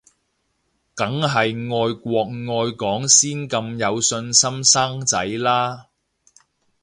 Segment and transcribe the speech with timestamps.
[0.95, 5.89] 梗係愛國愛港先咁有信心生仔啦